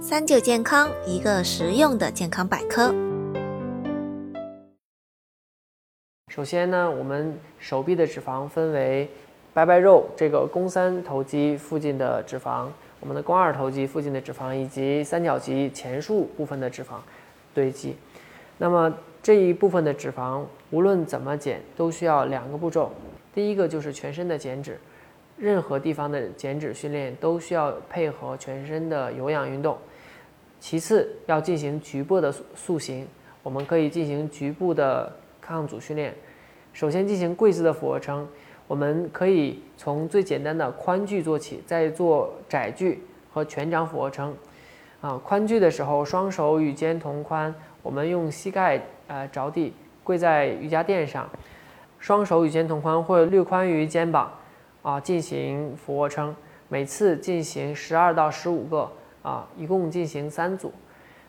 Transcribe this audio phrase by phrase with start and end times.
[0.00, 2.94] 三九健康，一个实用的健康百科。
[6.28, 9.08] 首先呢，我们手臂的脂肪分为
[9.52, 12.68] 白白肉这个肱三头肌附近的脂肪，
[13.00, 17.00] 我们的肱二头肌附近的脂肪，以及三角肌前束部分的脂肪
[17.52, 17.96] 堆积。
[18.56, 22.92] 那么这一部分的脂肪，无论怎么减，都需要两个步骤。
[23.34, 24.78] 第一个就是全身的减脂。
[25.38, 29.78] 任何地方的减脂训练都需要配合全身的有氧运动。
[30.60, 33.06] 其次，要进行局部的塑塑形，
[33.44, 36.12] 我们可以进行局部的抗阻训练。
[36.72, 38.26] 首先进行跪姿的俯卧撑，
[38.66, 44.34] 我们可以从最简单的宽距做起，再做窄距和全掌俯卧撑。
[45.00, 51.28] 啊，宽距的时候，双手与肩同宽，我们用膝盖呃着地，跪在瑜伽垫上，
[52.00, 54.32] 双手与肩同宽或略宽于肩膀。
[54.82, 56.34] 啊，进行俯卧撑，
[56.68, 58.90] 每次进行十二到十五个
[59.22, 60.72] 啊，一共进行三组。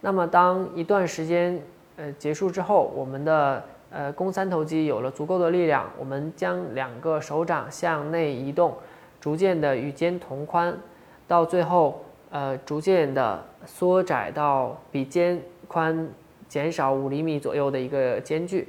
[0.00, 1.60] 那么当一段时间
[1.96, 8.74] 呃结束之后，我们的呃肱三头肌有了足够的力量，我们将两个手掌向内移动，
[9.20, 10.78] 逐渐的与肩同宽，
[11.26, 16.08] 到最后呃逐渐的缩窄到比肩宽
[16.48, 18.68] 减少五厘米左右的一个间距。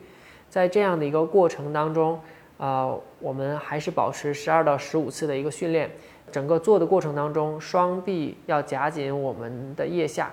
[0.50, 2.20] 在这样的一个过程当中。
[2.58, 5.90] 呃，我们还是保持十二到十五次的一个训练，
[6.32, 10.32] 整个做的过程当中，双臂要夹紧我们的腋下。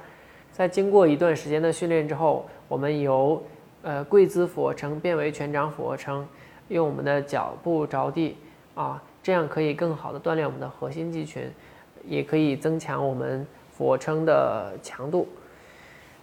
[0.53, 3.43] 在经过一段时间的训练之后，我们由
[3.83, 6.27] 呃跪姿俯卧撑变为全掌俯卧撑，
[6.69, 8.37] 用我们的脚部着地
[8.75, 11.51] 啊，这样可以更好的锻炼我们的核心肌群，
[12.05, 15.27] 也可以增强我们俯卧撑的强度。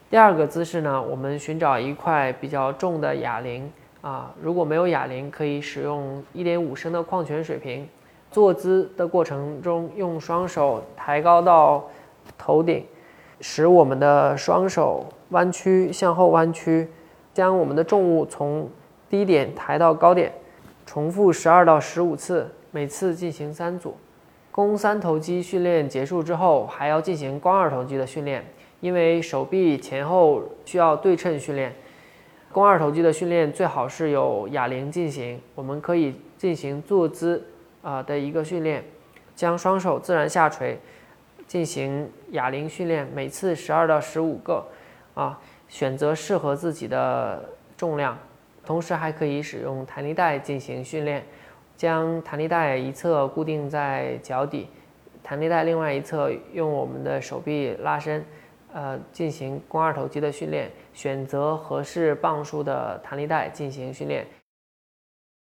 [0.09, 3.69] 第二个姿势呢，我们寻找一块比较重的哑铃。
[4.01, 7.87] 啊，如果没有哑铃，可以使用一点五升的矿泉水瓶。
[8.29, 11.89] 坐姿的过程中，用双手抬高到
[12.37, 12.85] 头顶，
[13.39, 16.89] 使我们的双手弯曲向后弯曲，
[17.33, 18.69] 将我们的重物从
[19.09, 20.31] 低点抬到高点，
[20.85, 23.95] 重复十二到十五次，每次进行三组。
[24.51, 28.45] 肱三头肌训练结束之后，还要进行肱二头肌的训练，
[28.81, 31.73] 因为手臂前后需要对称训练。
[32.57, 37.45] 肱二头肌的训练最好是有哑铃进行，我们可以进行坐姿
[37.83, 38.83] 啊的一个训练，
[39.35, 40.79] 将双手自然下垂，
[41.45, 44.65] 进行哑铃训练，每次十二到十五个，
[45.13, 47.47] 啊，选择适合自己的
[47.77, 48.17] 重量，
[48.65, 51.23] 同时还可以使用弹力带进行训练，
[51.75, 54.67] 将弹力带一侧固定在脚底，
[55.21, 58.25] 弹力带另外一侧用我们的手臂拉伸。
[58.77, 64.27] 呃，进行肱二头肌的训练，选择合适磅数的弹力带进行训练。